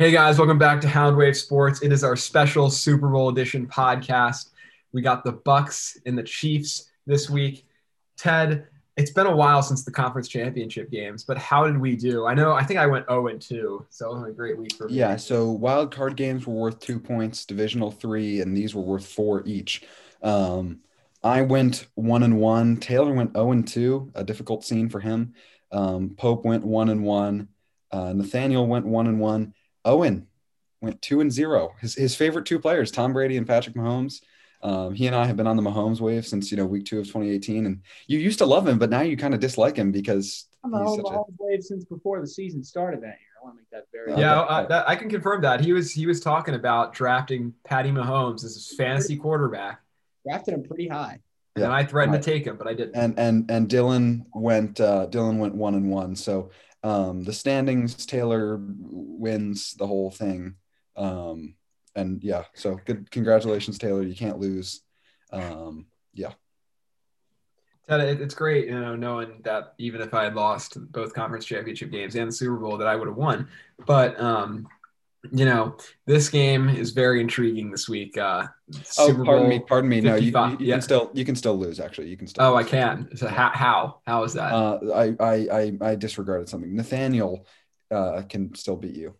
[0.00, 1.82] Hey guys, welcome back to Houndwave Sports.
[1.82, 4.50] It is our special Super Bowl edition podcast.
[4.92, 7.66] We got the Bucks and the Chiefs this week.
[8.16, 12.26] Ted, it's been a while since the conference championship games, but how did we do?
[12.26, 14.72] I know I think I went 0 and 2, so it was a great week
[14.74, 14.94] for me.
[14.94, 19.04] Yeah, so wild card games were worth two points, divisional three, and these were worth
[19.04, 19.82] four each.
[20.22, 20.78] Um,
[21.24, 22.76] I went one and one.
[22.76, 25.34] Taylor went 0 and 2, a difficult scene for him.
[25.72, 27.48] Um, Pope went one and one.
[27.90, 29.54] Uh, Nathaniel went one and one.
[29.88, 30.26] Owen
[30.80, 31.74] went two and zero.
[31.80, 34.20] His his favorite two players, Tom Brady and Patrick Mahomes.
[34.62, 36.98] Um, he and I have been on the Mahomes wave since you know week two
[36.98, 39.90] of 2018, and you used to love him, but now you kind of dislike him
[39.90, 41.44] because I'm on the Mahomes a...
[41.44, 43.28] wave since before the season started that year.
[43.40, 44.44] I want to make that very yeah.
[44.48, 48.44] I, that, I can confirm that he was he was talking about drafting Patty Mahomes
[48.44, 49.80] as his fantasy quarterback.
[50.26, 51.20] Drafted him pretty high.
[51.56, 51.64] Yeah.
[51.64, 52.22] And I threatened right.
[52.22, 52.94] to take him, but I didn't.
[52.94, 56.14] And and and Dylan went uh, Dylan went one and one.
[56.14, 56.50] So
[56.82, 60.54] um, the standings, Taylor wins the whole thing.
[60.96, 61.54] Um,
[61.94, 63.10] and yeah, so good.
[63.10, 64.02] Congratulations, Taylor.
[64.02, 64.82] You can't lose.
[65.32, 66.32] Um, yeah.
[67.90, 72.16] It's great, you know, knowing that even if I had lost both conference championship games
[72.16, 73.48] and the Super Bowl, that I would have won.
[73.86, 74.68] But um,
[75.32, 78.16] you know, this game is very intriguing this week.
[78.16, 78.46] Uh,
[78.98, 80.00] oh, pardon Bowl me, pardon me.
[80.00, 80.74] No, you, you, you yeah.
[80.74, 81.80] can still you can still lose.
[81.80, 82.44] Actually, you can still.
[82.44, 82.66] Oh, lose.
[82.66, 83.08] I can.
[83.16, 84.52] So how how how is that?
[84.52, 86.74] Uh, I, I I I disregarded something.
[86.74, 87.46] Nathaniel
[87.90, 89.14] uh, can still beat you.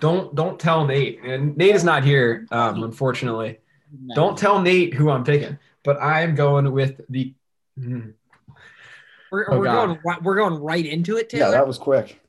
[0.00, 1.20] Don't don't tell Nate.
[1.22, 3.58] And Nate is not here, um, unfortunately.
[3.96, 4.14] No.
[4.14, 5.58] Don't tell Nate who I'm picking.
[5.84, 7.34] But I'm going with the.
[7.78, 8.10] Hmm.
[9.30, 11.28] We're, oh, we're going we're going right into it.
[11.28, 11.46] Taylor?
[11.46, 12.20] Yeah, that was quick.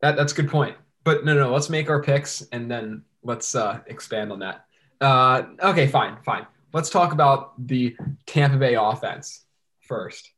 [0.00, 3.54] That that's a good point but no, no, let's make our picks and then let's
[3.54, 4.66] uh, expand on that.
[5.00, 6.46] Uh, okay, fine, fine.
[6.72, 9.44] Let's talk about the Tampa Bay offense
[9.80, 10.30] first.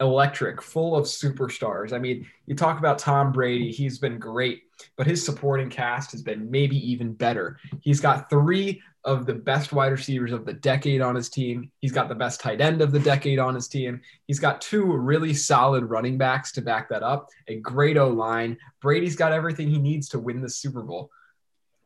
[0.00, 1.92] Electric, full of superstars.
[1.92, 4.62] I mean, you talk about Tom Brady, he's been great,
[4.96, 7.58] but his supporting cast has been maybe even better.
[7.80, 11.70] He's got three of the best wide receivers of the decade on his team.
[11.80, 14.00] He's got the best tight end of the decade on his team.
[14.26, 18.58] He's got two really solid running backs to back that up, a great O line.
[18.80, 21.10] Brady's got everything he needs to win the Super Bowl.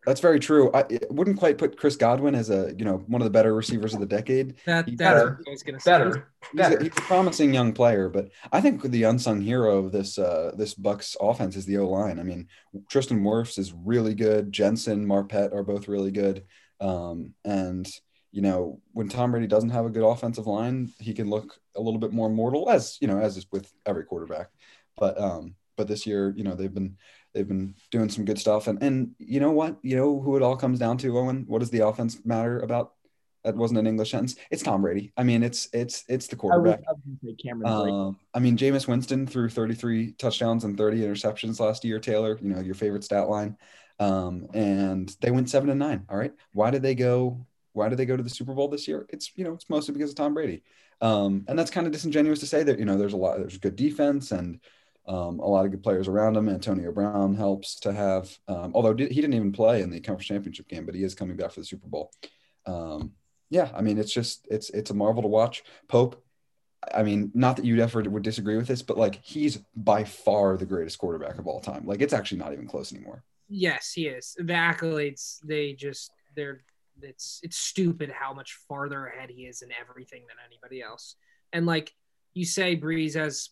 [0.04, 0.68] That's very true.
[0.74, 3.94] I wouldn't quite put Chris Godwin as a you know one of the better receivers
[3.94, 4.56] of the decade.
[4.66, 5.90] That, that's better, I gonna say.
[5.92, 6.60] better, he's.
[6.60, 10.52] A, he's, a, promising young player, but I think the unsung hero of this uh,
[10.56, 12.18] this Bucks offense is the O line.
[12.18, 12.48] I mean,
[12.88, 14.50] Tristan Wirfs is really good.
[14.50, 16.44] Jensen, Marpet are both really good.
[16.82, 17.88] Um, and
[18.32, 21.80] you know, when Tom Brady doesn't have a good offensive line, he can look a
[21.80, 24.48] little bit more mortal, as you know, as is with every quarterback.
[24.96, 26.96] But um, but this year, you know, they've been
[27.34, 28.66] they've been doing some good stuff.
[28.66, 29.76] And and you know what?
[29.82, 31.44] You know who it all comes down to, Owen?
[31.46, 32.94] What does the offense matter about?
[33.44, 34.36] That wasn't an English sentence.
[34.52, 35.12] It's Tom Brady.
[35.16, 36.80] I mean, it's it's it's the quarterback.
[36.88, 36.92] I,
[37.68, 41.98] um, I mean, Jameis Winston threw 33 touchdowns and 30 interceptions last year.
[41.98, 43.56] Taylor, you know your favorite stat line.
[43.98, 46.04] Um, and they went seven and nine.
[46.08, 46.32] All right.
[46.52, 47.46] Why did they go?
[47.72, 49.06] Why did they go to the Super Bowl this year?
[49.08, 50.62] It's you know it's mostly because of Tom Brady.
[51.00, 53.58] Um, and that's kind of disingenuous to say that you know there's a lot there's
[53.58, 54.60] good defense and
[55.06, 56.48] um, a lot of good players around him.
[56.48, 60.68] Antonio Brown helps to have, um, although he didn't even play in the conference championship
[60.68, 62.12] game, but he is coming back for the Super Bowl.
[62.66, 63.12] Um,
[63.50, 65.64] yeah, I mean, it's just it's it's a marvel to watch.
[65.88, 66.22] Pope,
[66.92, 70.56] I mean, not that you'd ever would disagree with this, but like he's by far
[70.56, 71.86] the greatest quarterback of all time.
[71.86, 73.22] Like it's actually not even close anymore.
[73.48, 74.34] Yes, he is.
[74.38, 76.62] The accolades, they just they're
[77.00, 81.16] it's it's stupid how much farther ahead he is in everything than anybody else.
[81.52, 81.94] And like
[82.34, 83.50] you say, Brees has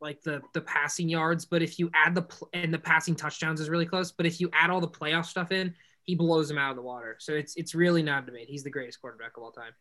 [0.00, 3.68] like the the passing yards, but if you add the and the passing touchdowns is
[3.68, 6.70] really close, but if you add all the playoff stuff in, he blows them out
[6.70, 7.16] of the water.
[7.20, 8.48] So it's it's really not a debate.
[8.48, 9.72] He's the greatest quarterback of all time.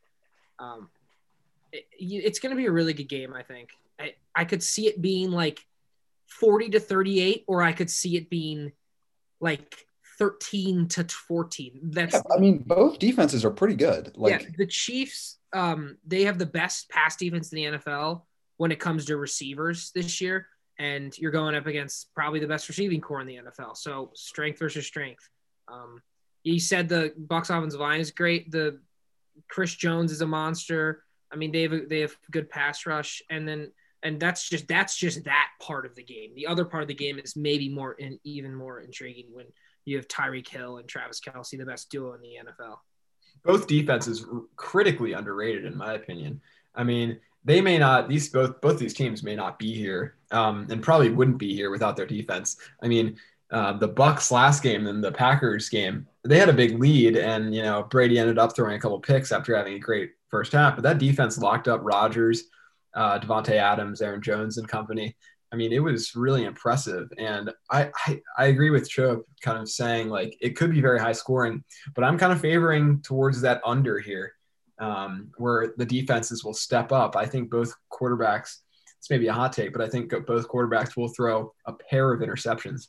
[0.59, 0.89] Um,
[1.71, 3.69] it, it's going to be a really good game, I think.
[3.99, 5.65] I I could see it being like
[6.27, 8.71] forty to thirty eight, or I could see it being
[9.41, 9.85] like
[10.18, 11.79] 13 to 14.
[11.91, 14.13] That's yeah, I mean, both defenses are pretty good.
[14.16, 18.22] Like yeah, the Chiefs, um, they have the best pass defense in the NFL
[18.57, 20.47] when it comes to receivers this year.
[20.79, 23.75] And you're going up against probably the best receiving corps in the NFL.
[23.75, 25.28] So strength versus strength.
[25.67, 26.02] Um,
[26.44, 28.52] you said the Bucks offensive line is great.
[28.52, 28.79] The
[29.49, 31.03] Chris Jones is a monster.
[31.32, 33.72] I mean, they have a, they have good pass rush, and then
[34.03, 36.31] and that's just that's just that part of the game.
[36.35, 39.45] The other part of the game is maybe more and even more intriguing when
[39.85, 42.77] you have Tyreek Hill and Travis Kelce, the best duo in the NFL.
[43.43, 44.25] Both defenses
[44.55, 46.41] critically underrated, in my opinion.
[46.75, 50.67] I mean, they may not these both both these teams may not be here, um,
[50.69, 52.57] and probably wouldn't be here without their defense.
[52.81, 53.17] I mean,
[53.51, 57.53] uh, the Bucks last game and the Packers game, they had a big lead, and
[57.53, 60.75] you know Brady ended up throwing a couple picks after having a great first half.
[60.75, 62.45] But that defense locked up Rodgers,
[62.93, 65.16] uh, Davante Adams, Aaron Jones, and company.
[65.53, 67.11] I mean, it was really impressive.
[67.17, 70.99] And I, I, I agree with Chope kind of saying like it could be very
[70.99, 74.34] high scoring, but I'm kind of favoring towards that under here,
[74.79, 77.17] um, where the defenses will step up.
[77.17, 78.59] I think both quarterbacks,
[78.97, 82.22] it's maybe a hot take, but I think both quarterbacks will throw a pair of
[82.22, 82.87] interceptions.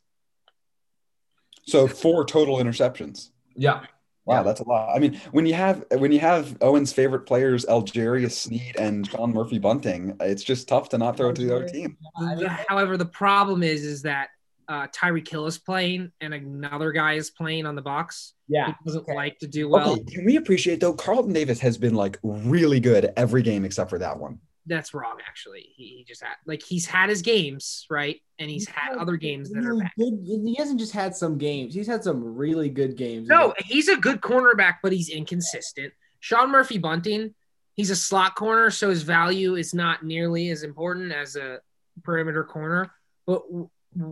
[1.66, 3.30] So four total interceptions.
[3.56, 3.86] Yeah.
[4.24, 4.42] Wow, Yeah.
[4.44, 4.94] that's a lot.
[4.94, 9.32] I mean, when you have when you have Owen's favorite players, L'Jarius Sneed and Sean
[9.32, 11.96] Murphy Bunting, it's just tough to not throw it to the other team.
[12.16, 14.28] I mean, The- however, the problem is is that
[14.68, 18.34] uh, Tyreek Hill is playing and another guy is playing on the box.
[18.48, 18.68] yeah.
[18.68, 19.14] He doesn't okay.
[19.14, 19.94] like to do well.
[19.94, 20.94] okay, can we appreciate though?
[20.94, 24.38] Carlton Davis has been like really good every game except for that one.
[24.66, 25.72] That's wrong, actually.
[25.74, 29.50] He, he just had like he's had his games right, and he's had other games
[29.50, 29.90] that are bad.
[29.98, 30.20] good.
[30.24, 31.74] He hasn't just had some games.
[31.74, 33.28] He's had some really good games.
[33.28, 35.92] No, he's a good cornerback, but he's inconsistent.
[36.20, 37.34] Sean Murphy Bunting,
[37.74, 41.58] he's a slot corner, so his value is not nearly as important as a
[42.04, 42.92] perimeter corner.
[43.26, 43.42] But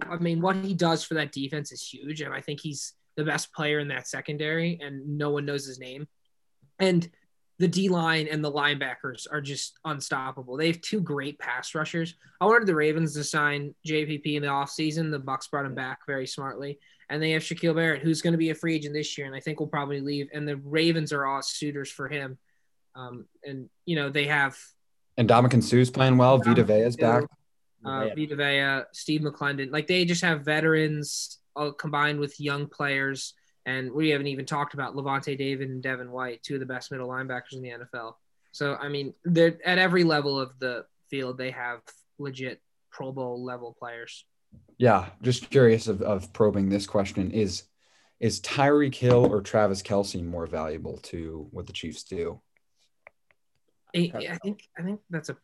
[0.09, 3.25] I mean, what he does for that defense is huge, and I think he's the
[3.25, 6.09] best player in that secondary, and no one knows his name.
[6.79, 7.09] And
[7.61, 10.57] the D line and the linebackers are just unstoppable.
[10.57, 12.17] They have two great pass rushers.
[12.41, 15.11] I wanted the Ravens to sign JPP in the offseason.
[15.13, 16.79] The Bucks brought him back very smartly
[17.11, 19.35] and they have Shaquil Barrett, who's going to be a free agent this year, and
[19.35, 20.29] I think will probably leave.
[20.33, 22.39] And the Ravens are all suitors for him.
[22.95, 24.57] Um, and you know they have
[25.19, 26.39] Ndamukong Suh's playing well.
[26.39, 27.25] Vita Vea's back.
[27.85, 29.71] uh, Vita Vea, Steve McLendon.
[29.71, 33.35] Like they just have veterans all combined with young players.
[33.71, 36.91] And we haven't even talked about Lavonte David and Devin White, two of the best
[36.91, 38.15] middle linebackers in the NFL.
[38.51, 41.39] So I mean, they're at every level of the field.
[41.39, 41.81] They have
[42.19, 44.25] legit Pro Bowl level players.
[44.77, 47.65] Yeah, just curious of, of probing this question is
[48.19, 52.41] is Tyreek Hill or Travis Kelce more valuable to what the Chiefs do?
[53.95, 55.37] I, I think I think that's a.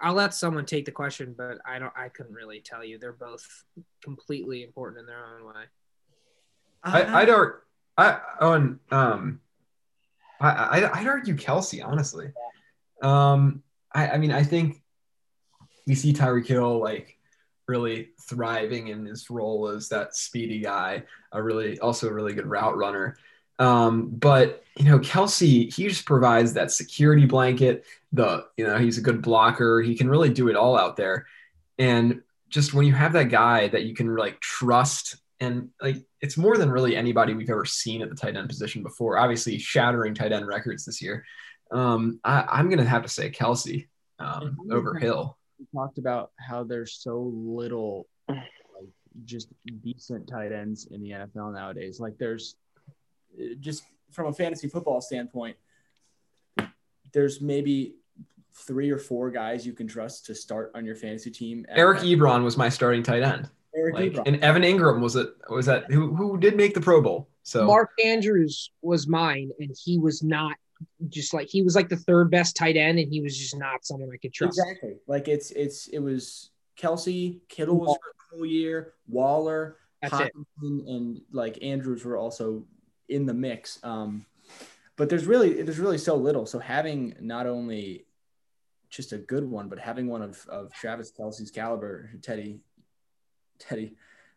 [0.00, 1.92] I'll let someone take the question, but I don't.
[1.96, 2.98] I couldn't really tell you.
[2.98, 3.46] They're both
[4.02, 5.64] completely important in their own way.
[6.86, 7.58] I, I'd argue,
[7.98, 9.40] I, Owen, um,
[10.40, 12.28] I, I, I'd argue Kelce, honestly.
[13.02, 13.62] Um,
[13.94, 14.82] I, I mean, I think
[15.86, 17.18] we see Tyreek Hill like
[17.68, 21.02] really thriving in his role as that speedy guy,
[21.32, 23.16] a really also a really good route runner.
[23.58, 27.84] Um, but you know, Kelce, he just provides that security blanket.
[28.12, 29.80] The you know, he's a good blocker.
[29.80, 31.26] He can really do it all out there.
[31.78, 36.36] And just when you have that guy that you can like trust and like it's
[36.36, 39.18] more than really anybody we've ever seen at the tight end position before.
[39.18, 41.24] Obviously, shattering tight end records this year.
[41.70, 43.88] Um, I, I'm gonna have to say Kelce
[44.18, 45.36] um, over Hill.
[45.58, 48.88] we talked about how there's so little like
[49.24, 49.48] just
[49.82, 52.00] decent tight ends in the NFL nowadays.
[52.00, 52.56] Like there's
[53.38, 55.56] uh, just from a fantasy football standpoint,
[57.12, 57.96] there's maybe
[58.54, 61.66] three or four guys you can trust to start on your fantasy team.
[61.68, 63.50] Eric Ebron was my starting tight end.
[63.76, 67.00] Eric Like, and Evan Engram was it was that who who did make the Pro
[67.02, 67.28] Bowl.
[67.42, 70.56] So Mark Andrews was mine, and he was not
[71.08, 73.84] just like he was like the third best tight end, and he was just not
[73.84, 74.58] someone I could trust.
[74.58, 74.96] Exactly.
[75.06, 80.30] Like it's it's it was Kelce, Kittle was hurt the whole year, Waller, That's
[80.62, 82.64] and like Andrews were also
[83.08, 83.78] in the mix.
[83.82, 84.26] Um,
[84.96, 86.46] but there's really there's really so little.
[86.46, 88.06] So having not only
[88.90, 92.60] just a good one, but having one of, of Travis Kelce's caliber, Teddy
[93.58, 93.94] Teddy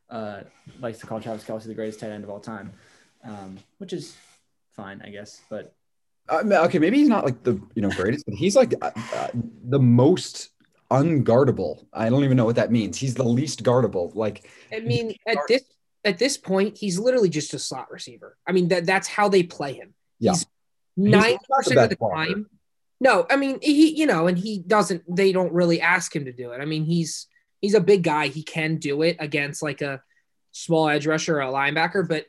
[0.09, 0.41] uh,
[0.79, 2.73] likes to call Travis Kelce the greatest tight end of all time,
[3.23, 4.15] um, which is
[4.75, 5.41] fine, I guess.
[5.49, 5.73] But
[6.29, 8.91] I mean, okay, maybe he's not like the you know greatest, but he's like uh,
[8.95, 9.27] uh,
[9.65, 10.49] the most
[10.91, 11.85] unguardable.
[11.93, 12.97] I don't even know what that means.
[12.97, 14.11] He's the least guardable.
[14.15, 15.63] Like I mean, at this
[16.03, 18.37] at this point, he's literally just a slot receiver.
[18.47, 19.93] I mean, that that's how they play him.
[20.19, 20.31] Yeah.
[20.31, 20.45] He's
[20.95, 22.15] He's ninety percent of the blocker.
[22.15, 22.49] time.
[22.99, 25.03] No, I mean he, you know, and he doesn't.
[25.07, 26.59] They don't really ask him to do it.
[26.59, 27.27] I mean, he's
[27.61, 28.27] he's a big guy.
[28.27, 30.01] He can do it against like a
[30.51, 32.25] small edge rusher or a linebacker, but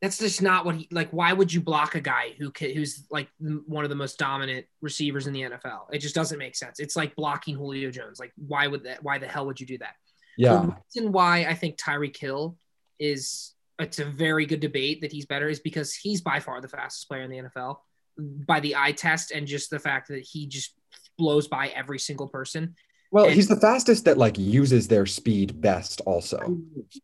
[0.00, 1.10] that's just not what he like.
[1.10, 4.66] Why would you block a guy who can, who's like one of the most dominant
[4.80, 5.92] receivers in the NFL?
[5.92, 6.80] It just doesn't make sense.
[6.80, 8.18] It's like blocking Julio Jones.
[8.18, 9.02] Like, why would that?
[9.02, 9.94] Why the hell would you do that?
[10.38, 12.56] yeah, The reason why I think Tyreek Hill
[12.98, 16.68] is it's a very good debate that he's better is because he's by far the
[16.68, 17.78] fastest player in the NFL
[18.18, 20.74] by the eye test and just the fact that he just
[21.18, 22.74] blows by every single person.
[23.10, 26.00] Well, and- he's the fastest that like uses their speed best.
[26.06, 26.58] Also,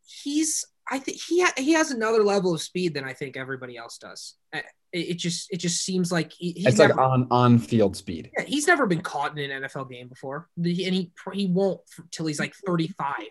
[0.07, 3.77] He's I think he ha- he has another level of speed than I think everybody
[3.77, 4.35] else does.
[4.55, 4.61] Uh,
[4.93, 7.97] It, it just it just seems like he, he's it's never, like on on field
[7.97, 8.31] speed.
[8.39, 11.81] yeah, he's never been caught in an NFL game before, and he he won't
[12.13, 13.27] till he's like thirty five.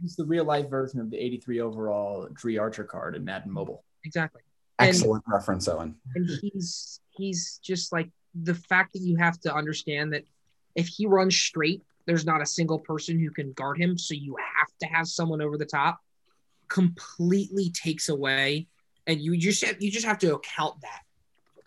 [0.00, 3.84] he's the real life version of the 83 overall Dri Archer card in Madden Mobile.
[4.04, 4.42] Exactly.
[4.78, 5.96] And- Excellent reference, Owen.
[6.14, 8.08] and he's he's just like
[8.40, 10.22] the fact that you have to understand that
[10.76, 14.36] if he runs straight there's not a single person who can guard him, so you
[14.36, 16.00] have to have someone over the top.
[16.68, 18.68] Completely takes away,
[19.06, 21.02] and you just have, you just have to account that.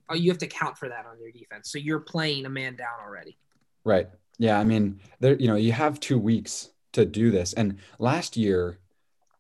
[0.09, 1.71] Uh, You have to count for that on your defense.
[1.71, 3.37] So you're playing a man down already.
[3.83, 4.09] Right.
[4.37, 4.59] Yeah.
[4.59, 7.53] I mean, there, you know, you have two weeks to do this.
[7.53, 8.79] And last year,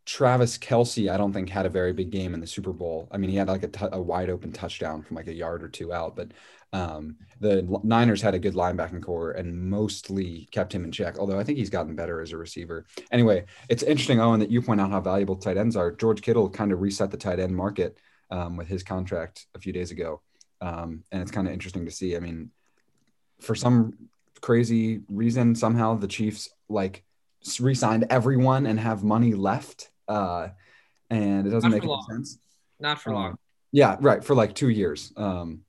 [0.05, 3.07] Travis Kelce, I don't think had a very big game in the Super Bowl.
[3.11, 5.63] I mean, he had like a, t- a wide open touchdown from like a yard
[5.63, 6.31] or two out, but
[6.73, 11.17] um, the Niners had a good linebacking corps and mostly kept him in check.
[11.19, 12.85] Although I think he's gotten better as a receiver.
[13.11, 15.91] Anyway, it's interesting, Owen, that you point out how valuable tight ends are.
[15.91, 17.97] George Kittle kind of reset the tight end market
[18.31, 20.21] um, with his contract a few days ago,
[20.61, 22.15] um, and it's kind of interesting to see.
[22.15, 22.49] I mean,
[23.39, 23.93] for some
[24.41, 27.03] crazy reason, somehow the Chiefs like
[27.59, 30.47] re-signed everyone and have money left uh,
[31.09, 32.05] and it doesn't Not make any long.
[32.09, 32.39] sense.
[32.79, 33.37] Not for Um, long.
[33.71, 34.23] Yeah, right.
[34.23, 35.61] For like two years, um,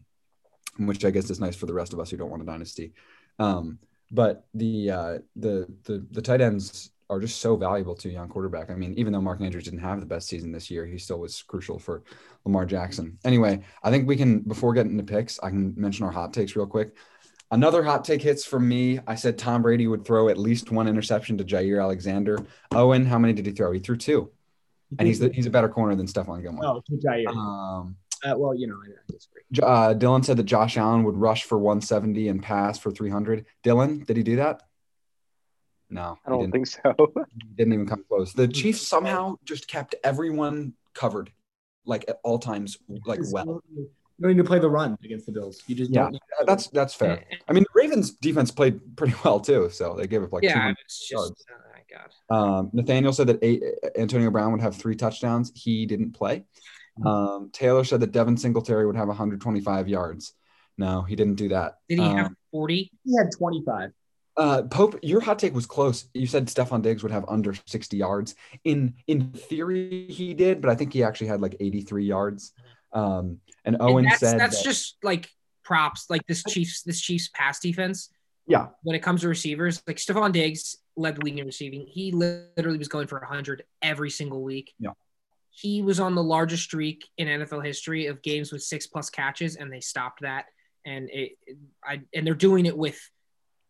[0.78, 2.92] which I guess is nice for the rest of us who don't want a dynasty.
[3.38, 3.78] Um,
[4.10, 8.28] but the uh, the the the tight ends are just so valuable to a young
[8.28, 8.70] quarterback.
[8.70, 11.20] I mean, even though Mark Andrews didn't have the best season this year, he still
[11.20, 12.02] was crucial for
[12.44, 13.18] Lamar Jackson.
[13.24, 16.56] Anyway, I think we can before getting into picks, I can mention our hot takes
[16.56, 16.96] real quick.
[17.50, 19.00] Another hot take hits from me.
[19.06, 22.38] I said Tom Brady would throw at least one interception to Jaire Alexander.
[22.72, 23.70] Owen, how many did he throw?
[23.70, 24.30] He threw two,
[24.98, 26.64] and he's the, he's a better corner than Stephon Gilmore.
[26.64, 27.28] oh, to Jaire.
[27.28, 29.42] Um, Uh, well, you know, I, I disagree.
[29.62, 33.46] Uh, Dylan said that Josh Allen would rush for 170 and pass for 300.
[33.62, 34.62] Dylan, did he do that?
[35.90, 36.94] No, I don't didn't, think so.
[37.38, 38.32] he didn't even come close.
[38.32, 41.30] The Chiefs somehow just kept everyone covered,
[41.84, 43.62] like at all times, like well.
[44.16, 45.60] You don't need to play the run against the Bills.
[45.66, 46.12] You just Yeah, don't.
[46.12, 47.24] Need Uh, That's that's fair.
[47.48, 50.54] I mean, the Ravens defense played pretty well too, so they gave up like yeah,
[50.54, 51.30] 200 it's yards.
[51.30, 52.58] just oh my god.
[52.58, 53.62] Um, Nathaniel said that eight,
[53.98, 55.50] Antonio Brown would have three touchdowns.
[55.56, 56.44] He didn't play.
[57.04, 60.32] Um, Taylor said that Devin Singletary would have 125 yards.
[60.78, 61.78] No, he didn't do that.
[61.88, 62.90] Did he Um, have 40?
[63.04, 63.92] He had 25.
[64.36, 66.08] Uh, Pope, your hot take was close.
[66.12, 68.34] You said Stefon Diggs would have under 60 yards.
[68.64, 72.52] In in theory, he did, but I think he actually had like 83 yards.
[72.92, 75.30] Um, and And Owen that's said that's that- just like
[75.62, 78.10] props, like this Chiefs this Chiefs pass defense.
[78.46, 81.86] yeah, When it comes to receivers, like Stefon Diggs led the league in receiving.
[81.86, 84.74] He literally was going for 100 every single week.
[84.80, 84.90] Yeah.
[85.56, 89.56] He was on the largest streak in NFL history of games with six plus catches,
[89.56, 90.46] and they stopped that.
[90.84, 91.32] And it,
[91.82, 92.98] I and they're doing it with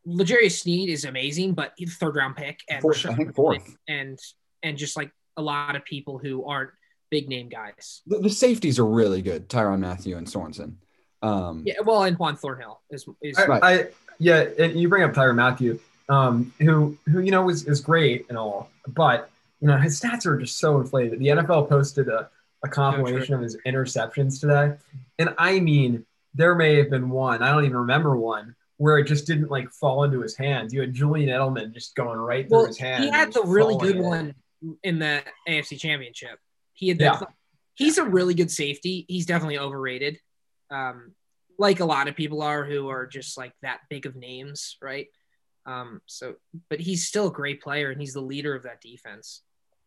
[0.07, 3.77] L'Jarius Sneed is amazing, but he's a third round pick and fourth, I think fourth.
[3.89, 4.19] and
[4.63, 6.71] and just like a lot of people who aren't
[7.11, 8.03] big name guys.
[8.07, 9.49] The, the safeties are really good.
[9.49, 10.75] Tyrann Mathieu and Sorensen.
[11.23, 13.63] Um, Yeah, well, and Juan Thornhill is is I, Right.
[13.63, 13.87] I
[14.19, 18.27] yeah, and you bring up Tyrann Mathieu, um, who who you know is is great
[18.29, 19.31] and all, but
[19.65, 21.19] you know his stats are just so inflated.
[21.19, 22.29] The NFL posted a,
[22.63, 24.77] a compilation of his interceptions today,
[25.19, 26.05] and I mean
[26.35, 29.71] there may have been one I don't even remember one where it just didn't like
[29.71, 30.75] fall into his hands.
[30.75, 33.05] You had Julian Edelman just going right through his hands.
[33.05, 34.03] he had the really good in.
[34.03, 34.35] one
[34.83, 36.39] in the AFC Championship.
[36.75, 37.21] He had the, Yeah.
[37.75, 39.07] he's a really good safety.
[39.09, 40.19] He's definitely overrated,
[40.71, 41.13] um,
[41.59, 45.07] like a lot of people are who are just like that big of names, right?
[45.65, 46.35] Um, so,
[46.69, 49.41] but he's still a great player, and he's the leader of that defense.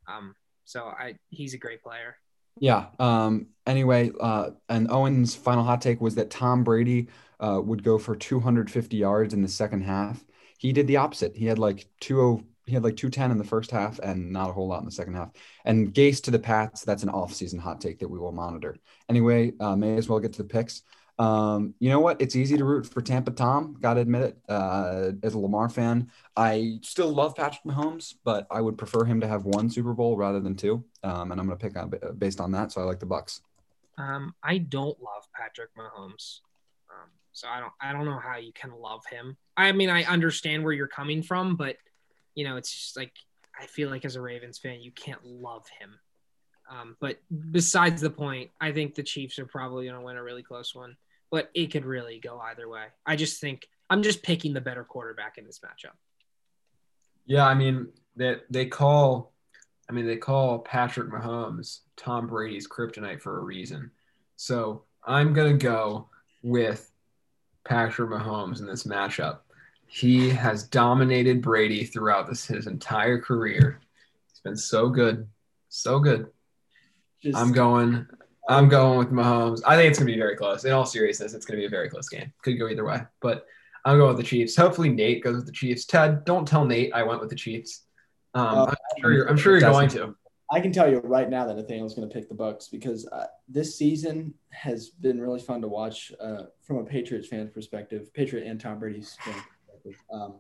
[0.07, 0.35] Um,
[0.65, 2.17] so I he's a great player.
[2.59, 2.87] Yeah.
[2.99, 7.07] Um, anyway, uh, and Owen's final hot take was that Tom Brady
[7.39, 10.23] uh, would go for 250 yards in the second half.
[10.57, 11.35] He did the opposite.
[11.35, 14.53] He had like 20, he had like 210 in the first half and not a
[14.53, 15.29] whole lot in the second half.
[15.65, 18.75] And Gase to the Pats, that's an off-season hot take that we will monitor.
[19.07, 20.81] Anyway, uh, may as well get to the picks.
[21.19, 22.21] Um, you know what?
[22.21, 23.77] It's easy to root for Tampa Tom.
[23.81, 24.37] Got to admit it.
[24.47, 29.19] Uh, as a Lamar fan, I still love Patrick Mahomes, but I would prefer him
[29.21, 30.83] to have one Super Bowl rather than two.
[31.03, 32.71] Um, and I'm going to pick on based on that.
[32.71, 33.41] So I like the Bucks.
[33.97, 36.41] Um, I don't love Patrick Mahomes.
[36.89, 39.37] Um, so I don't I don't know how you can love him.
[39.55, 41.77] I mean, I understand where you're coming from, but
[42.35, 43.13] you know, it's just like
[43.59, 45.97] I feel like as a Ravens fan, you can't love him.
[46.69, 47.17] Um, but
[47.51, 50.75] besides the point, I think the Chiefs are probably going to win a really close
[50.75, 50.97] one,
[51.31, 52.85] but it could really go either way.
[53.05, 55.95] I just think I'm just picking the better quarterback in this matchup.
[57.25, 59.33] Yeah, I mean they they call,
[59.89, 63.91] I mean they call Patrick Mahomes Tom Brady's kryptonite for a reason.
[64.35, 66.09] So I'm gonna go
[66.43, 66.91] with
[67.65, 69.39] Patrick Mahomes in this matchup.
[69.87, 73.79] He has dominated Brady throughout this his entire career.
[74.29, 75.27] He's been so good,
[75.69, 76.27] so good.
[77.21, 78.07] Just, I'm going.
[78.47, 79.61] I'm going with Mahomes.
[79.65, 80.63] I think it's gonna be very close.
[80.65, 82.31] In all seriousness, it's gonna be a very close game.
[82.43, 83.45] Could go either way, but
[83.85, 84.55] I'm going with the Chiefs.
[84.55, 85.85] Hopefully, Nate goes with the Chiefs.
[85.85, 87.83] Ted, don't tell Nate I went with the Chiefs.
[88.33, 89.29] Um, Uh, I'm sure you're.
[89.29, 90.15] I'm sure you're going to.
[90.49, 93.25] I can tell you right now that Nathaniel's going to pick the Bucks because uh,
[93.49, 98.47] this season has been really fun to watch uh, from a Patriots fan perspective, Patriot
[98.47, 100.01] and Tom Brady's fan perspective.
[100.09, 100.35] Um,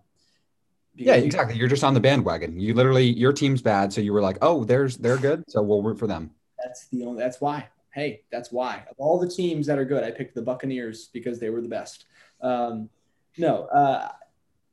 [0.95, 1.57] Yeah, exactly.
[1.57, 2.57] You're just on the bandwagon.
[2.59, 5.83] You literally, your team's bad, so you were like, "Oh, there's they're good, so we'll
[5.83, 6.31] root for them."
[6.63, 7.21] That's the only.
[7.21, 7.67] That's why.
[7.97, 8.83] Hey, that's why.
[8.91, 11.67] Of all the teams that are good, I picked the Buccaneers because they were the
[11.67, 12.05] best.
[12.41, 12.91] Um,
[13.39, 14.09] no, uh,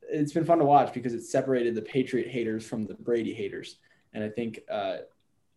[0.07, 3.77] it's been fun to watch because it separated the Patriot haters from the Brady haters,
[4.13, 4.97] and I think uh,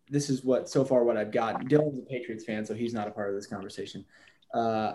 [0.09, 1.65] this is what so far what I've got.
[1.65, 4.03] Dylan's a Patriots fan, so he's not a part of this conversation.
[4.51, 4.93] Uh,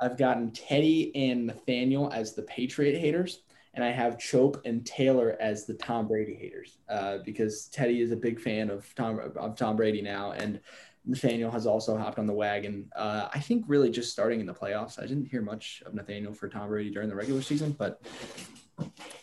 [0.00, 3.42] I've gotten Teddy and Nathaniel as the Patriot haters,
[3.74, 8.10] and I have Chope and Taylor as the Tom Brady haters uh, because Teddy is
[8.10, 10.58] a big fan of Tom of Tom Brady now, and
[11.08, 12.90] Nathaniel has also hopped on the wagon.
[12.94, 15.02] Uh, I think really just starting in the playoffs.
[15.02, 18.02] I didn't hear much of Nathaniel for Tom Brady during the regular season, but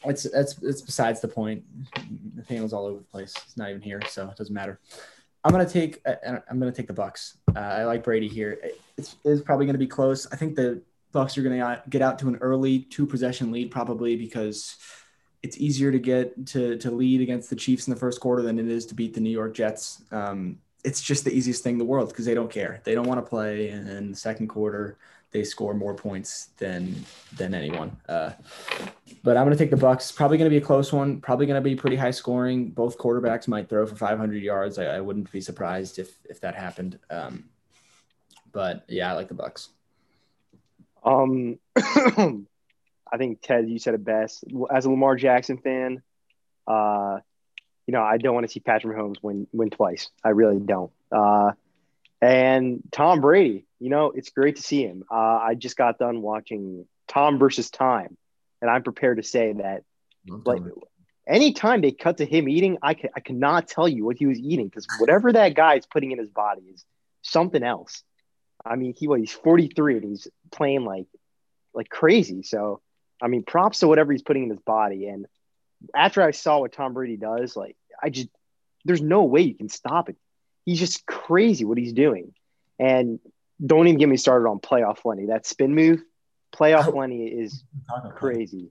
[0.03, 1.63] it's that's it's besides the point.
[2.35, 3.33] Nathaniel's all over the place.
[3.45, 4.79] He's not even here, so it doesn't matter.
[5.43, 7.37] I'm gonna take uh, I'm gonna take the Bucks.
[7.55, 8.59] Uh, I like Brady here.
[8.97, 10.25] It's, it's probably gonna be close.
[10.31, 14.15] I think the Bucks are gonna get out to an early two possession lead probably
[14.15, 14.75] because
[15.43, 18.57] it's easier to get to to lead against the Chiefs in the first quarter than
[18.57, 20.01] it is to beat the New York Jets.
[20.11, 22.79] Um, it's just the easiest thing in the world because they don't care.
[22.83, 24.97] They don't want to play and in the second quarter.
[25.31, 27.03] They score more points than
[27.35, 27.97] than anyone.
[28.07, 28.31] Uh,
[29.23, 30.11] but I'm going to take the Bucks.
[30.11, 31.19] Probably going to be a close one.
[31.19, 32.69] Probably going to be pretty high scoring.
[32.69, 34.77] Both quarterbacks might throw for 500 yards.
[34.77, 36.99] I, I wouldn't be surprised if if that happened.
[37.09, 37.49] Um,
[38.53, 39.69] but yeah, I like the Bucks.
[41.03, 44.45] Um, I think Ted, you said it best.
[44.73, 46.01] As a Lamar Jackson fan,
[46.67, 47.19] uh,
[47.87, 50.09] you know, I don't want to see Patrick Mahomes win win twice.
[50.23, 50.91] I really don't.
[51.11, 51.51] Uh,
[52.21, 55.03] and Tom Brady, you know, it's great to see him.
[55.11, 58.17] Uh, I just got done watching Tom versus Time,
[58.61, 59.83] and I'm prepared to say that
[60.45, 60.61] like
[61.27, 64.39] anytime they cut to him eating, I can I cannot tell you what he was
[64.39, 66.83] eating because whatever that guy is putting in his body is
[67.21, 68.03] something else.
[68.65, 71.07] I mean, he what he's 43 and he's playing like
[71.73, 72.41] like crazy.
[72.43, 72.81] So
[73.21, 75.07] I mean, props to whatever he's putting in his body.
[75.07, 75.27] And
[75.95, 78.29] after I saw what Tom Brady does, like I just
[78.85, 80.15] there's no way you can stop it.
[80.65, 82.33] He's just crazy what he's doing.
[82.79, 83.19] And
[83.63, 85.27] don't even get me started on playoff Lenny.
[85.27, 86.03] That spin move,
[86.53, 87.63] playoff Lenny is
[88.15, 88.69] crazy.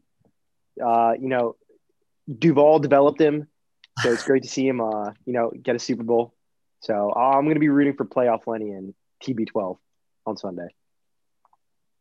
[0.85, 1.57] Uh, you know,
[2.39, 3.49] Duval developed him,
[4.01, 4.81] so it's great to see him.
[4.81, 6.35] Uh, you know, get a Super Bowl.
[6.81, 9.79] So uh, I'm going to be rooting for playoff Lenny and TB12
[10.27, 10.69] on Sunday.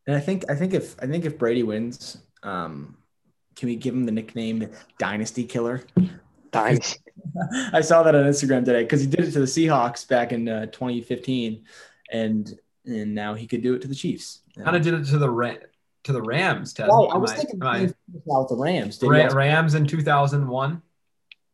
[0.05, 2.97] And I think I think if I think if Brady wins, um,
[3.55, 5.83] can we give him the nickname Dynasty Killer?
[6.51, 6.99] Dynasty.
[7.73, 10.47] I saw that on Instagram today because he did it to the Seahawks back in
[10.47, 11.63] uh, 2015,
[12.11, 14.41] and and now he could do it to the Chiefs.
[14.61, 15.55] Kind of did it to the Ra-
[16.03, 16.73] to the Rams.
[16.73, 16.89] Ted.
[16.91, 17.89] Oh, I Am was thinking I-
[18.25, 19.01] about the Rams.
[19.01, 20.81] Ra- Rams in 2001.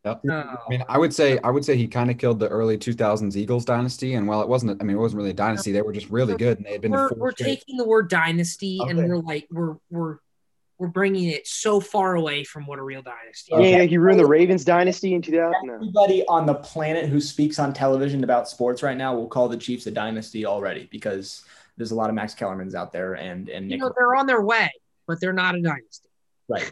[0.05, 0.21] Yep.
[0.29, 0.31] Oh.
[0.31, 3.35] I mean, I would say I would say he kind of killed the early 2000s
[3.35, 5.71] Eagles dynasty, and while it wasn't, I mean, it wasn't really a dynasty.
[5.71, 8.09] They were just really good, and they had been we're, four we're taking the word
[8.09, 10.19] dynasty and we're like we're we're
[10.79, 13.65] we're bringing it so far away from what a real dynasty Okay.
[13.65, 13.71] is.
[13.77, 15.53] Yeah, he ruined the Ravens dynasty in 2000.
[15.67, 15.73] No.
[15.75, 19.57] Everybody on the planet who speaks on television about sports right now will call the
[19.57, 21.43] Chiefs a dynasty already because
[21.75, 23.79] there's a lot of Max Kellermans out there and and You Nick.
[23.81, 24.71] know, they're on their way,
[25.05, 26.07] but they're not a dynasty.
[26.47, 26.71] right.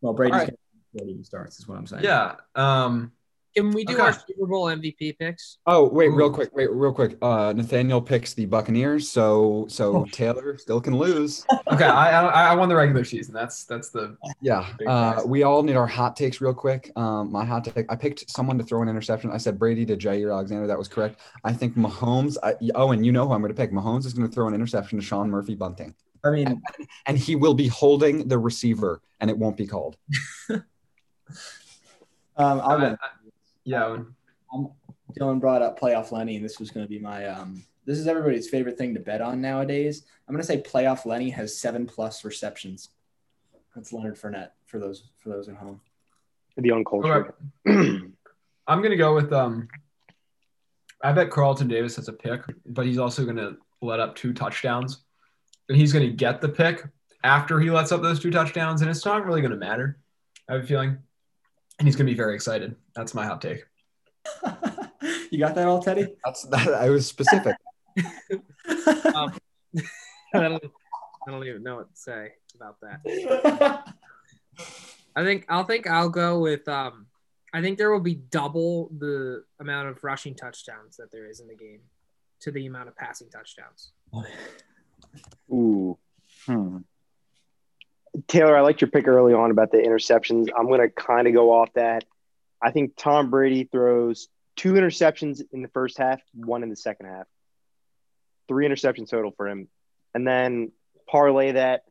[0.00, 0.54] Well, Brady's All right.
[0.96, 2.04] going to even starts is what I'm saying.
[2.04, 2.36] Yeah.
[2.54, 3.10] Um,
[3.54, 4.02] Can we do Okay.
[4.02, 5.58] our Super Bowl MVP picks?
[5.66, 7.16] Oh wait, real quick, wait, real quick.
[7.22, 10.06] Uh, Nathaniel picks the Buccaneers, so so Oh.
[10.10, 11.44] Taylor still can lose.
[11.72, 13.32] okay, I, I I won the regular season.
[13.32, 16.90] That's that's the Yeah, uh, we all need our hot takes real quick.
[16.96, 19.30] Um, my hot take: I picked someone to throw an interception.
[19.30, 20.66] I said Brady to Jaire Alexander.
[20.66, 21.20] That was correct.
[21.44, 22.36] I think Mahomes.
[22.42, 23.70] I, oh, and you know who I'm going to pick.
[23.70, 26.60] Mahomes is going to throw an interception to Sean Murphy Bunting, I mean,
[27.06, 29.96] and he will be holding the receiver, and it won't be called.
[30.50, 30.62] um,
[32.36, 32.96] I'll I-
[33.68, 34.06] go.
[34.52, 34.64] I- yeah.
[35.18, 37.62] Dylan brought up playoff Lenny, and this was going to be my um.
[37.86, 40.04] This is everybody's favorite thing to bet on nowadays.
[40.26, 42.88] I'm going to say playoff Lenny has seven plus receptions.
[43.74, 45.80] That's Leonard Fournette for those for those at home.
[46.56, 47.32] The uncultured.
[47.68, 48.00] Okay.
[48.66, 49.68] I'm gonna go with um.
[51.02, 55.02] I bet Carlton Davis has a pick, but he's also gonna let up two touchdowns,
[55.68, 56.84] and he's gonna get the pick
[57.24, 59.98] after he lets up those two touchdowns, and it's not really gonna matter.
[60.48, 60.98] I have a feeling,
[61.78, 62.76] and he's gonna be very excited.
[62.94, 63.64] That's my hot take.
[65.30, 66.16] you got that all, Teddy?
[66.24, 66.74] That's that.
[66.74, 67.56] I was specific.
[68.66, 69.30] I
[70.32, 73.94] don't, I don't even know what to say about that.
[75.16, 77.06] I think I'll think I'll go with um
[77.52, 81.46] I think there will be double the amount of rushing touchdowns that there is in
[81.46, 81.80] the game
[82.40, 83.92] to the amount of passing touchdowns.
[85.52, 85.96] Ooh.
[86.46, 86.78] Hmm.
[88.28, 90.48] Taylor, I liked your pick early on about the interceptions.
[90.56, 92.04] I'm going to kind of go off that.
[92.62, 97.06] I think Tom Brady throws two interceptions in the first half, one in the second
[97.06, 97.26] half.
[98.48, 99.68] Three interceptions total for him.
[100.14, 100.72] And then
[101.08, 101.82] parlay that.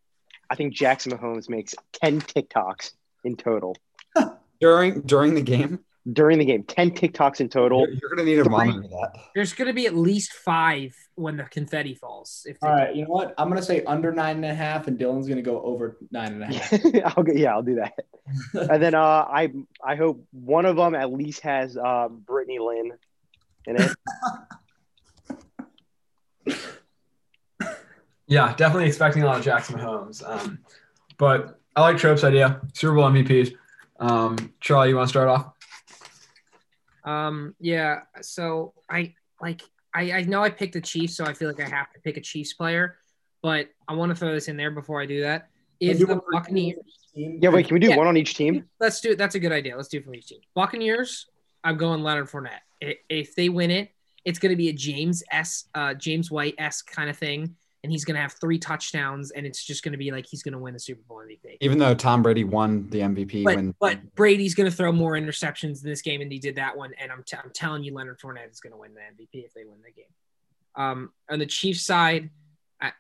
[0.50, 2.92] I think Jackson Mahomes makes 10 TikToks
[3.24, 3.76] in total.
[4.62, 5.80] during during the game.
[6.12, 6.64] During the game.
[6.64, 7.80] Ten TikToks in total.
[7.82, 8.52] You're, you're gonna need to Three.
[8.52, 9.14] monitor that.
[9.36, 12.46] There's going to be at least five when the confetti falls.
[12.46, 13.34] If they All right, you know what?
[13.38, 16.44] I'm gonna say under nine and a half, and Dylan's gonna go over nine and
[16.44, 16.86] a half.
[17.18, 17.94] I'll go, yeah, I'll do that.
[18.72, 19.52] and then uh, I
[19.84, 22.92] I hope one of them at least has uh, Brittany Lynn
[23.68, 23.92] in it.
[28.28, 30.28] Yeah, definitely expecting a lot of Jackson Mahomes.
[30.28, 30.60] Um,
[31.18, 32.62] but I like Trope's idea.
[32.74, 33.54] Super Bowl MVPs.
[34.00, 35.53] Um, Charlie, you want to start off?
[37.06, 38.02] Um, yeah.
[38.22, 39.62] So I like
[39.94, 42.18] I, I know I picked the Chiefs, so I feel like I have to pick
[42.18, 42.98] a Chiefs player,
[43.42, 45.50] but I want to throw this in there before I do that.
[45.80, 46.80] If Do the Buccaneers,
[47.14, 47.40] team.
[47.42, 47.98] Yeah, wait, can we do Yeah.
[47.98, 48.66] one on each team?
[48.80, 49.18] let's do it.
[49.18, 49.76] That's a good idea.
[49.76, 50.40] Let's do it from each team.
[50.56, 51.28] Buccaneers,
[51.64, 52.62] I'm going Leonard Fournette.
[52.82, 53.92] I- If they win it,
[54.26, 55.66] it's going to be a James S.
[55.76, 59.46] Uh, James White s kind of thing, and he's going to have three touchdowns, and
[59.46, 61.58] it's just going to be like he's going to win the Super Bowl MVP.
[61.60, 65.14] Even though Tom Brady won the MVP But, when but Brady's going to throw more
[65.14, 66.94] interceptions in this game, and he did that one.
[66.98, 69.54] And I'm, t- I'm telling you, Leonard Fournette is going to win the MVP if
[69.54, 70.06] they win the game.
[70.76, 72.30] Um, on the Chiefs side,
[72.82, 72.94] I,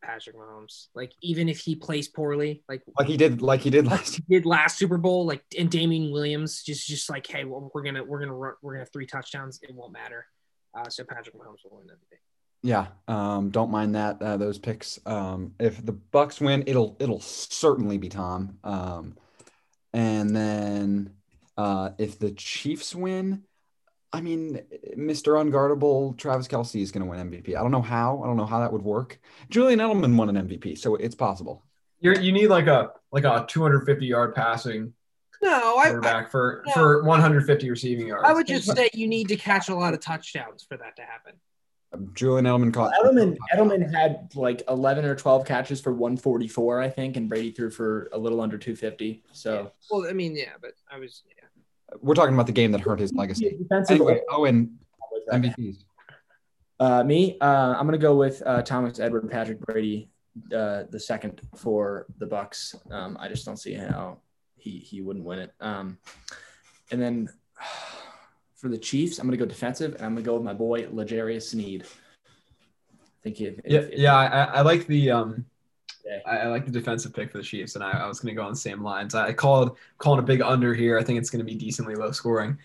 [0.00, 3.86] Patrick Mahomes, like even if he plays poorly, like like he did like he did
[3.86, 7.70] last he did last Super Bowl, like and Damien Williams, just just like, hey, well,
[7.74, 9.60] we're gonna we're gonna run, we're gonna have three touchdowns.
[9.62, 10.26] It won't matter.
[10.74, 12.18] Uh, so Patrick Mahomes will win the MVP.
[12.62, 15.00] Yeah, um, don't mind that uh, those picks.
[15.04, 18.58] Um, if the Bucks win, it'll it'll certainly be Tom.
[18.62, 19.16] Um,
[19.92, 21.14] and then
[21.56, 23.42] uh, if the Chiefs win,
[24.12, 24.60] I mean,
[24.96, 25.42] Mr.
[25.42, 27.56] Unguardable Travis Kelce is going to win MVP.
[27.56, 28.22] I don't know how.
[28.22, 29.18] I don't know how that would work.
[29.50, 31.64] Julian Edelman won an MVP, so it's possible.
[32.00, 34.92] You're, you need like a like a 250 yard passing
[35.40, 36.72] No, I, I quarterback for no.
[36.72, 38.24] for 150 receiving yards.
[38.26, 41.02] I would just say you need to catch a lot of touchdowns for that to
[41.02, 41.34] happen.
[42.14, 47.16] Julian Edelman caught Edelman Edelman had like 11 or 12 catches for 144, I think,
[47.16, 49.22] and Brady threw for a little under 250.
[49.32, 51.44] So Well, I mean, yeah, but I was yeah.
[52.00, 53.56] We're talking about the game that hurt his legacy.
[53.58, 53.96] defensive.
[53.96, 54.78] Anyway, Owen
[55.30, 55.84] MVPs.
[56.80, 60.08] Uh, me, uh, I'm gonna go with uh, Thomas Edward Patrick Brady,
[60.54, 62.74] uh, the second for the Bucks.
[62.90, 64.18] Um, I just don't see how
[64.56, 65.52] he he wouldn't win it.
[65.60, 65.98] Um,
[66.90, 67.28] and then
[68.62, 71.50] for the Chiefs, I'm gonna go defensive, and I'm gonna go with my boy L'Jarius
[71.50, 71.84] Sneed.
[73.24, 74.14] Think if, Yeah, if- yeah.
[74.14, 75.44] I, I like the um,
[76.06, 76.18] Yeah.
[76.24, 78.40] I, I like the defensive pick for the Chiefs, and I, I was going to
[78.40, 79.14] go on the same lines.
[79.16, 80.96] I called calling a big under here.
[80.98, 82.56] I think it's going to be decently low scoring,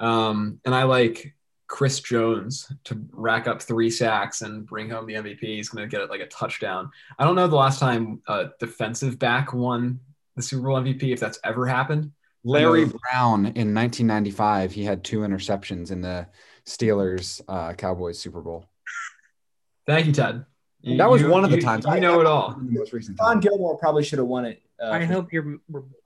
[0.00, 1.32] um, and I like
[1.68, 5.40] Chris Jones to rack up three sacks and bring home the MVP.
[5.42, 6.90] He's going to get it like a touchdown.
[7.18, 9.98] I don't know the last time a defensive back won
[10.36, 12.12] the Super Bowl MVP if that's ever happened.
[12.46, 16.26] Larry Brown in 1995, he had two interceptions in the
[16.66, 18.64] Steelers uh, Cowboys Super Bowl.
[19.86, 20.44] Thank you, Ted.
[20.80, 21.84] You- That was you- one of the you- times.
[21.86, 22.56] You know it all.
[22.60, 23.40] Most recent Don.
[23.40, 24.62] Gilmore probably should have won it.
[24.82, 25.58] Uh, I hope you're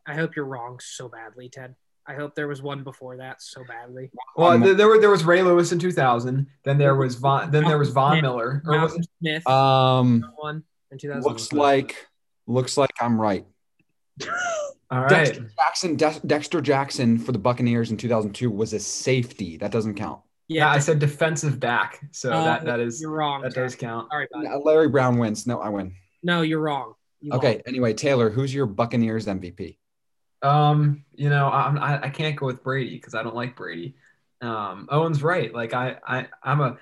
[0.06, 1.74] I hope you're wrong so badly, Ted.
[2.06, 4.10] I hope there was one before that so badly.
[4.36, 6.46] Well, Um, there were there was Ray Lewis in 2000.
[6.64, 7.50] Then there was Von.
[7.50, 8.62] Then there was Von Miller.
[8.64, 11.22] Or was Malcolm Smith Um, one in 2000.
[11.30, 12.06] looks like
[12.46, 13.44] looks like I'm right.
[14.90, 15.08] all right.
[15.08, 19.56] Dexter Jackson, De- Dexter Jackson for the Buccaneers in 2002 was a safety.
[19.56, 20.20] That doesn't count.
[20.48, 22.00] Yeah, I said defensive back.
[22.10, 23.42] So Uh, that that is you're wrong.
[23.42, 23.62] that Ted.
[23.64, 24.08] does count.
[24.10, 24.48] Sorry, buddy.
[24.48, 25.46] Uh, Larry Brown wins.
[25.46, 25.94] No, I win.
[26.24, 26.94] No, you're wrong.
[27.20, 27.54] You Okay.
[27.54, 27.62] won.
[27.66, 29.78] Anyway, Taylor, who's your Buccaneers MVP?
[30.42, 33.94] Um, you know, I'm, I I can't go with Brady because I don't like Brady.
[34.42, 35.52] Um, Owen's right.
[35.54, 36.78] Like I I I'm a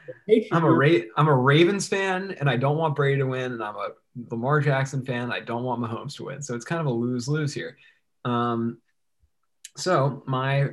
[0.53, 3.63] I'm a Ra- I'm a Ravens fan and I don't want Brady to win, and
[3.63, 3.89] I'm a
[4.31, 5.33] Lamar Jackson fan.
[5.33, 6.41] I don't want Mahomes to win.
[6.41, 7.77] So it's kind of a lose lose here.
[8.25, 8.79] Um,
[9.77, 10.71] so my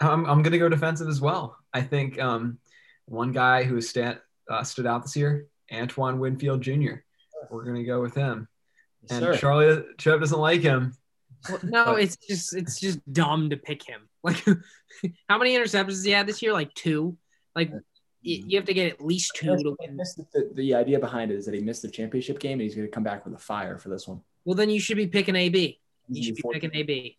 [0.00, 1.56] I'm I'm gonna go defensive as well.
[1.72, 2.58] I think um
[3.06, 4.18] one guy who stand
[4.50, 6.96] uh, stood out this year, Antoine Winfield Jr.
[7.50, 8.48] We're gonna go with him.
[9.10, 9.36] And Sir.
[9.36, 10.94] Charlie Chubb doesn't like him.
[11.48, 14.08] Well, no, But- it's just it's just dumb to pick him.
[14.26, 14.44] Like,
[15.28, 16.52] how many interceptions he had this year?
[16.52, 17.16] Like two.
[17.54, 17.70] Like,
[18.22, 19.94] you have to get at least two to win.
[19.94, 22.74] Missed the, the idea behind it is that he missed the championship game and he's
[22.74, 24.20] going to come back with a fire for this one.
[24.44, 25.78] Well, then you should be picking AB.
[26.08, 27.18] You should be gonna picking AB.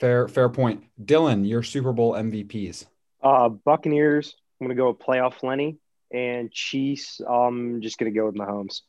[0.00, 0.84] Fair, fair point.
[1.02, 2.86] Dylan, your Super Bowl MVPs.
[3.22, 4.36] Uh, Buccaneers.
[4.60, 5.78] I'm gonna go with playoff Lenny
[6.12, 7.20] and Chiefs.
[7.26, 8.82] I'm just gonna go with Mahomes.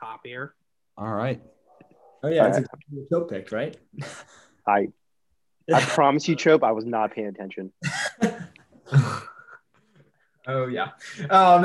[0.00, 0.54] Top here.
[0.96, 1.42] All right.
[2.22, 3.76] Oh yeah, that's exactly what Joe picked, right?
[4.66, 4.88] I
[5.72, 7.72] I promise you, Chope, I was not paying attention.
[10.46, 10.88] oh yeah.
[11.28, 11.64] Um,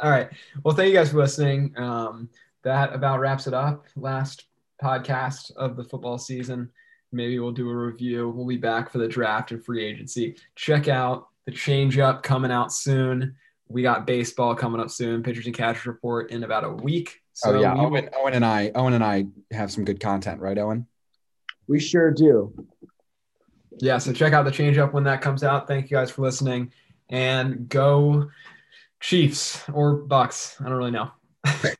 [0.00, 0.28] all right.
[0.62, 1.74] Well, thank you guys for listening.
[1.76, 2.28] Um,
[2.64, 3.86] that about wraps it up.
[3.96, 4.46] Last
[4.82, 6.70] podcast of the football season.
[7.12, 8.28] Maybe we'll do a review.
[8.30, 10.36] We'll be back for the draft and free agency.
[10.56, 13.36] Check out the change up coming out soon.
[13.68, 15.22] We got baseball coming up soon.
[15.22, 17.20] Pitchers and catchers report in about a week.
[17.44, 20.40] oh yeah, we will- Owen, Owen and I, Owen and I have some good content,
[20.40, 20.86] right, Owen?
[21.68, 22.52] We sure do.
[23.78, 23.98] yeah.
[23.98, 25.66] So check out the change up when that comes out.
[25.66, 26.72] Thank you guys for listening,
[27.08, 28.28] and go
[29.00, 30.56] Chiefs or Bucks.
[30.60, 31.10] I don't really know.